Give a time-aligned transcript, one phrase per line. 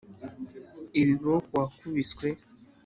[1.01, 2.27] ibiboko wakubiswe